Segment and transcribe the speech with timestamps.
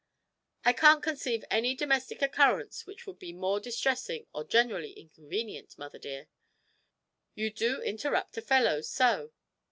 [0.65, 5.99] 'I can't conceive any domestic occurrence which would be more distressing or generally inconvenient, mother
[5.99, 6.27] dear.
[7.35, 9.31] You do interrupt a fellow so!